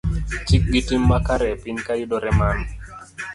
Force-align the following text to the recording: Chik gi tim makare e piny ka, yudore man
Chik 0.47 0.63
gi 0.71 0.81
tim 0.87 1.01
makare 1.11 1.47
e 1.55 1.59
piny 1.63 1.79
ka, 1.85 1.93
yudore 1.99 2.31
man 2.39 2.57